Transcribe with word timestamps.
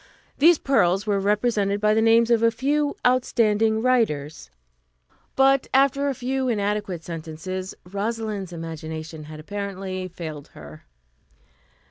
These 0.39 0.57
pearls 0.57 1.05
were 1.05 1.19
represented 1.19 1.79
by 1.79 1.93
the 1.93 2.01
names 2.01 2.31
of 2.31 2.41
a 2.41 2.49
few 2.49 2.95
outstanding 3.05 3.83
writers, 3.83 4.49
but 5.35 5.67
after 5.75 6.09
a 6.09 6.15
few 6.15 6.49
inadequate 6.49 7.03
sentences 7.03 7.75
Rosalind's 7.83 8.51
imagination 8.51 9.25
had 9.25 9.39
apparently 9.39 10.07
failed 10.07 10.47
her. 10.55 10.85